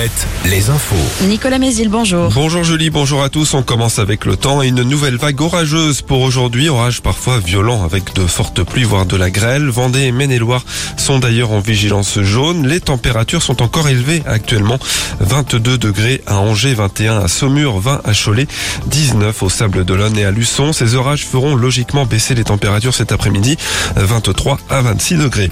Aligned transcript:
Alouette, 0.00 0.26
les 0.46 0.70
infos. 0.70 1.26
Nicolas 1.26 1.58
Mézil, 1.58 1.90
bonjour. 1.90 2.30
Bonjour 2.30 2.64
Julie, 2.64 2.88
bonjour 2.88 3.22
à 3.22 3.28
tous. 3.28 3.52
On 3.52 3.62
commence 3.62 3.98
avec 3.98 4.24
le 4.24 4.36
temps 4.36 4.62
et 4.62 4.68
une 4.68 4.82
nouvelle 4.82 5.16
vague 5.16 5.38
orageuse 5.42 6.00
pour 6.00 6.22
aujourd'hui. 6.22 6.70
Orage 6.70 7.02
parfois 7.02 7.38
violent 7.38 7.84
avec 7.84 8.14
de 8.14 8.26
fortes 8.26 8.62
pluies, 8.62 8.84
voire 8.84 9.04
de 9.04 9.16
la 9.16 9.30
grêle. 9.30 9.68
Vendée 9.68 10.04
et 10.04 10.12
Maine-et-Loire 10.12 10.64
sont 10.96 11.18
d'ailleurs 11.18 11.50
en 11.52 11.60
vigilance 11.60 12.18
jaune. 12.20 12.66
Les 12.66 12.80
températures 12.80 13.42
sont 13.42 13.60
encore 13.62 13.88
élevées 13.88 14.22
actuellement. 14.26 14.78
22 15.20 15.76
degrés 15.76 16.22
à 16.26 16.38
Angers, 16.38 16.72
21 16.72 17.18
à 17.18 17.28
Saumur, 17.28 17.78
20 17.80 18.00
à 18.02 18.12
Cholet, 18.14 18.46
19 18.86 19.42
au 19.42 19.50
Sable 19.50 19.84
d'Olonne 19.84 20.16
et 20.16 20.24
à 20.24 20.30
Luçon. 20.30 20.72
Ces 20.72 20.94
orages 20.94 21.26
feront 21.26 21.54
logiquement 21.54 22.06
baisser 22.06 22.34
les 22.34 22.44
températures 22.44 22.94
cet 22.94 23.12
après-midi. 23.12 23.58
23 23.96 24.60
à 24.70 24.80
26 24.80 25.16
degrés. 25.16 25.50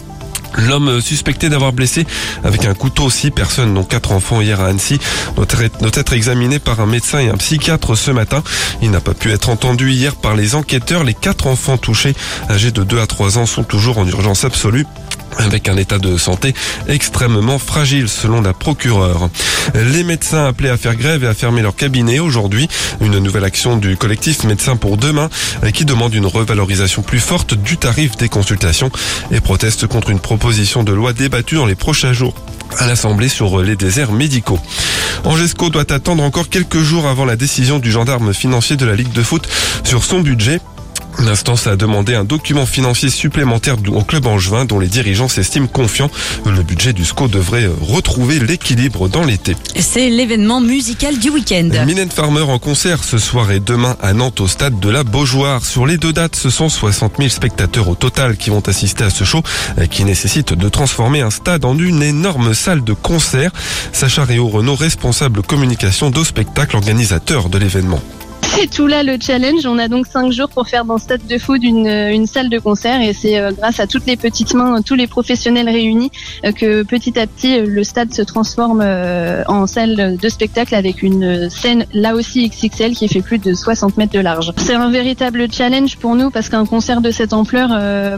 L'homme 0.57 1.01
suspecté 1.01 1.49
d'avoir 1.49 1.73
blessé 1.73 2.07
avec 2.45 2.65
un 2.65 2.75
couteau 2.75 3.11
six 3.11 3.31
personnes, 3.31 3.75
dont 3.75 3.85
quatre 3.85 4.13
enfants 4.13 4.41
hier 4.41 4.61
à 4.61 4.67
Annecy, 4.67 4.99
doit 5.37 5.91
être 5.95 6.13
examiné 6.13 6.59
par 6.59 6.81
un 6.81 6.87
médecin 6.87 7.21
et 7.21 7.29
un 7.29 7.37
psychiatre 7.37 7.97
ce 7.97 8.11
matin. 8.11 8.43
Il 8.83 8.91
n'a 8.91 9.01
pas 9.01 9.15
pu 9.15 9.31
être 9.31 9.51
entendu 9.51 9.91
hier 9.91 10.17
par 10.17 10.35
les 10.35 10.55
enquêteurs. 10.55 11.05
Les 11.05 11.15
quatre 11.15 11.47
enfants 11.47 11.79
touchés, 11.79 12.15
âgés 12.51 12.71
de 12.71 12.83
2 12.83 13.01
à 13.01 13.07
3 13.07 13.39
ans, 13.39 13.47
sont 13.47 13.65
toujours 13.65 13.99
en 13.99 14.07
urgence 14.07 14.45
absolue 14.45 14.87
avec 15.37 15.69
un 15.69 15.77
état 15.77 15.99
de 15.99 16.17
santé 16.17 16.55
extrêmement 16.89 17.59
fragile 17.59 18.09
selon 18.09 18.41
la 18.41 18.53
procureure. 18.53 19.29
Les 19.75 20.05
médecins 20.05 20.47
appelés 20.47 20.71
à 20.71 20.77
faire 20.77 20.97
grève 20.97 21.25
et 21.25 21.29
à 21.29 21.35
fermer 21.35 21.63
leur 21.63 21.77
cabinet 21.77 22.19
aujourd'hui. 22.19 22.69
Une 23.01 23.19
nouvelle 23.19 23.45
action 23.45 23.77
du 23.77 23.97
collectif 23.97 24.45
Médecins 24.45 24.77
pour 24.77 24.97
demain 24.97 25.29
qui 25.73 25.85
demande 25.85 26.15
une 26.15 26.27
revalorisation 26.27 27.03
plus 27.03 27.21
forte 27.21 27.55
du 27.55 27.77
tarif 27.77 28.17
des 28.17 28.29
consultations 28.29 28.91
et 29.31 29.41
proteste 29.41 29.87
contre 29.87 30.11
une 30.11 30.21
proposition 30.21 30.85
de 30.85 30.93
loi 30.93 31.13
débattue 31.13 31.57
dans 31.57 31.67
les 31.67 31.75
prochains 31.75 32.13
jours 32.13 32.35
à 32.79 32.87
l'Assemblée 32.87 33.29
sur 33.29 33.63
les 33.63 33.77
déserts 33.77 34.13
médicaux. 34.13 34.61
Angesco 35.25 35.71
doit 35.71 35.91
attendre 35.93 36.23
encore 36.23 36.49
quelques 36.49 36.81
jours 36.81 37.07
avant 37.07 37.25
la 37.25 37.37
décision 37.37 37.79
du 37.79 37.91
gendarme 37.91 38.35
financier 38.35 38.77
de 38.77 38.85
la 38.85 38.95
Ligue 38.95 39.13
de 39.13 39.23
foot 39.23 39.49
sur 39.85 40.05
son 40.05 40.21
budget. 40.21 40.61
L'instance 41.21 41.67
a 41.67 41.77
demandé 41.77 42.15
un 42.15 42.25
document 42.25 42.65
financier 42.65 43.11
supplémentaire 43.11 43.77
au 43.89 44.03
club 44.03 44.27
angevin 44.27 44.65
dont 44.65 44.79
les 44.79 44.87
dirigeants 44.87 45.29
s'estiment 45.29 45.67
confiants. 45.67 46.11
Le 46.47 46.63
budget 46.63 46.93
du 46.93 47.05
SCO 47.05 47.27
devrait 47.27 47.69
retrouver 47.81 48.39
l'équilibre 48.39 49.09
dans 49.09 49.25
l'été. 49.25 49.57
C'est 49.79 50.11
l'événement 50.11 50.61
musical 50.61 51.19
du 51.19 51.31
week-end. 51.31 51.71
Minen 51.87 52.11
Farmer 52.11 52.43
en 52.43 52.59
concert 52.59 53.03
ce 53.03 53.19
soir 53.19 53.51
et 53.51 53.61
demain 53.61 53.97
à 54.01 54.13
Nantes 54.13 54.41
au 54.41 54.47
stade 54.47 54.79
de 54.79 54.89
la 54.89 55.03
Beaujoire. 55.03 55.65
Sur 55.65 55.87
les 55.87 55.97
deux 55.97 56.13
dates, 56.13 56.37
ce 56.37 56.51
sont 56.51 56.69
60 56.69 57.15
000 57.19 57.29
spectateurs 57.29 57.89
au 57.89 57.95
total 57.95 58.37
qui 58.37 58.51
vont 58.51 58.63
assister 58.67 59.05
à 59.05 59.11
ce 59.11 59.25
show 59.25 59.43
qui 59.91 60.05
nécessite 60.05 60.53
de 60.53 60.69
transformer 60.69 61.21
un 61.21 61.31
stade 61.31 61.65
en 61.65 61.77
une 61.77 62.03
énorme 62.03 62.55
salle 62.55 62.85
de 62.85 62.93
concert. 62.93 63.51
Sacha 63.93 64.25
Réau 64.25 64.49
Renault, 64.49 64.77
responsable 64.77 65.43
communication 65.43 66.11
de 66.11 66.23
spectacle, 66.23 66.77
organisateur 66.77 67.49
de 67.49 67.59
l'événement. 67.59 68.01
C'est 68.55 68.69
tout 68.71 68.87
là 68.87 69.03
le 69.03 69.19
challenge. 69.21 69.67
On 69.67 69.79
a 69.79 69.89
donc 69.89 70.07
cinq 70.07 70.33
jours 70.33 70.49
pour 70.49 70.67
faire 70.69 70.85
dans 70.85 70.99
stade 70.99 71.27
de 71.27 71.39
foot 71.39 71.63
une, 71.63 72.27
salle 72.27 72.49
de 72.49 72.59
concert 72.59 73.01
et 73.01 73.13
c'est 73.13 73.39
euh, 73.39 73.53
grâce 73.53 73.79
à 73.79 73.87
toutes 73.87 74.07
les 74.07 74.17
petites 74.17 74.55
mains, 74.55 74.83
tous 74.83 74.95
les 74.95 75.07
professionnels 75.07 75.69
réunis 75.69 76.11
euh, 76.45 76.53
que 76.53 76.83
petit 76.83 77.19
à 77.19 77.27
petit 77.27 77.61
le 77.61 77.85
stade 77.85 78.13
se 78.13 78.23
transforme 78.23 78.81
euh, 78.83 79.45
en 79.47 79.67
salle 79.67 80.17
de 80.21 80.29
spectacle 80.29 80.75
avec 80.75 81.03
une 81.03 81.49
scène 81.51 81.87
là 81.93 82.15
aussi 82.15 82.49
XXL 82.49 82.93
qui 82.93 83.09
fait 83.09 83.21
plus 83.21 83.39
de 83.39 83.55
60 83.55 83.97
mètres 83.97 84.13
de 84.13 84.21
large. 84.21 84.53
C'est 84.57 84.75
un 84.75 84.91
véritable 84.91 85.47
challenge 85.53 85.97
pour 85.97 86.15
nous 86.17 86.31
parce 86.31 86.49
qu'un 86.49 86.67
concert 86.67 87.01
de 87.01 87.11
cette 87.11 87.33
ampleur 87.33 87.69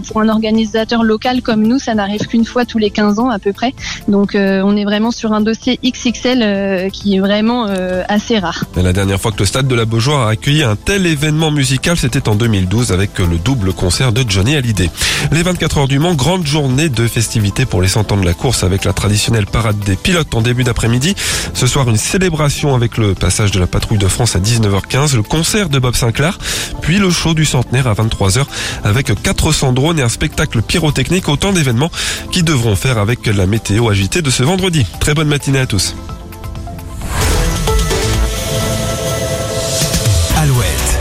pour 0.07 0.21
un 0.21 0.29
organisateur 0.29 1.03
local 1.03 1.43
comme 1.43 1.63
nous, 1.63 1.79
ça 1.79 1.95
n'arrive 1.95 2.27
qu'une 2.27 2.45
fois 2.45 2.65
tous 2.65 2.79
les 2.79 2.91
15 2.91 3.19
ans 3.19 3.31
à 3.31 3.39
peu 3.39 3.53
près. 3.53 3.75
Donc 4.09 4.31
on 4.35 4.77
est 4.77 4.85
vraiment 4.85 5.11
sur 5.11 5.33
un 5.33 5.41
dossier 5.41 5.79
XXL 5.85 6.91
qui 6.93 7.17
est 7.17 7.21
vraiment 7.21 7.67
assez 8.09 8.39
rare. 8.39 8.65
La 8.77 8.93
dernière 8.93 9.21
fois 9.21 9.33
que 9.33 9.39
le 9.39 9.45
stade 9.45 9.69
de 9.69 9.75
la 9.75 9.85
Beaujoire 9.85 10.20
a 10.21 10.31
accueilli 10.31 10.63
un 10.63 10.77
tel 10.77 11.07
événement 11.07 11.51
musical, 11.51 11.97
c'était 11.97 12.29
en 12.29 12.35
2012 12.35 12.93
avec 12.93 13.19
le 13.19 13.39
double 13.39 13.73
concert 13.73 14.13
de 14.13 14.25
Johnny 14.29 14.57
Hallyday. 14.57 14.91
Les 15.33 15.43
24 15.43 15.79
heures 15.79 15.89
du 15.89 15.99
Mans, 15.99 16.15
grande 16.15 16.47
journée 16.47 16.89
de 16.89 17.07
festivités 17.07 17.67
pour 17.67 17.83
les 17.83 17.89
100 17.89 18.13
ans 18.13 18.17
de 18.17 18.25
la 18.25 18.35
course 18.35 18.63
avec 18.63 18.85
la 18.85 18.93
traditionnelle 18.93 19.47
parade 19.47 19.79
des 19.79 19.97
pilotes 19.97 20.35
en 20.35 20.43
début 20.43 20.65
d'après-midi. 20.65 21.15
Ce 21.55 21.67
soir, 21.67 21.89
une 21.89 21.97
célébration 21.97 22.75
avec 22.75 22.97
le 22.99 23.15
passage 23.15 23.51
de 23.51 23.61
la 23.61 23.67
patrouille 23.67 23.99
de 23.99 24.09
France 24.09 24.37
à 24.37 24.41
19h15, 24.41 25.17
le 25.17 25.23
concert 25.23 25.69
de 25.69 25.79
Bob 25.79 25.95
Sinclair, 25.95 26.39
puis 26.81 26.99
le 26.99 27.11
show 27.11 27.35
du 27.35 27.45
centenaire 27.45 27.87
à 27.87 27.95
23h 27.95 28.45
avec 28.85 29.13
400 29.23 29.73
drones 29.73 29.99
et 29.99 30.03
un 30.03 30.09
spectacle 30.09 30.63
pyrotechnique, 30.63 31.29
autant 31.29 31.53
d'événements 31.53 31.91
qui 32.33 32.43
devront 32.43 32.77
faire 32.77 32.99
avec 32.99 33.27
la 33.27 33.47
météo 33.47 33.89
agitée 33.89 34.23
de 34.23 34.31
ce 34.31 34.43
vendredi. 34.43 34.87
Très 35.01 35.15
bonne 35.15 35.29
matinée 35.29 35.61
à 35.61 35.67
tous. 35.67 35.95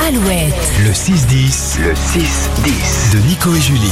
Alouette, 0.09 0.27
Alouette. 0.27 0.71
le 0.83 0.91
6-10 0.91 1.79
Le 1.83 1.93
6-10. 1.93 3.13
de 3.13 3.19
Nico 3.27 3.53
et 3.53 3.61
Julie. 3.61 3.91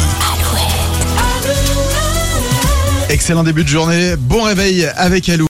Excellent 3.09 3.44
début 3.44 3.63
de 3.63 3.69
journée, 3.69 4.16
bon 4.17 4.41
réveil 4.41 4.88
avec 4.95 5.29
Alou. 5.29 5.45